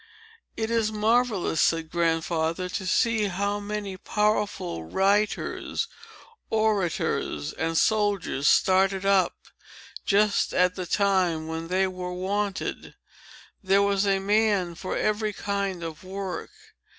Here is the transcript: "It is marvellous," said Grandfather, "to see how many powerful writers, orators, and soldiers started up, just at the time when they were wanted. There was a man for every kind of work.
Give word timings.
"It 0.57 0.71
is 0.71 0.91
marvellous," 0.91 1.61
said 1.61 1.91
Grandfather, 1.91 2.67
"to 2.69 2.87
see 2.87 3.25
how 3.25 3.59
many 3.59 3.97
powerful 3.97 4.83
writers, 4.85 5.87
orators, 6.49 7.53
and 7.53 7.77
soldiers 7.77 8.47
started 8.47 9.05
up, 9.05 9.35
just 10.03 10.55
at 10.55 10.73
the 10.73 10.87
time 10.87 11.45
when 11.45 11.67
they 11.67 11.85
were 11.85 12.13
wanted. 12.13 12.95
There 13.63 13.83
was 13.83 14.07
a 14.07 14.17
man 14.17 14.73
for 14.73 14.97
every 14.97 15.33
kind 15.33 15.83
of 15.83 16.03
work. 16.03 16.49